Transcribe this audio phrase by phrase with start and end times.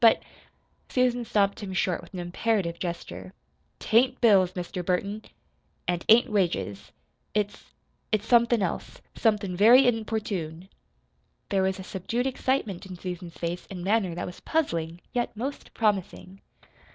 [0.01, 0.23] But"
[0.89, 3.33] Susan stopped him short with an imperative gesture.
[3.77, 4.83] "T ain't bills, Mr.
[4.83, 5.21] Burton,
[5.87, 6.91] an't ain't wages.
[7.35, 7.65] It's
[8.11, 9.01] it's somethin' else.
[9.13, 10.69] Somethin' very importune."
[11.49, 15.71] There was a subdued excitement in Susan's face and manner that was puzzling, yet most
[15.75, 16.41] promising.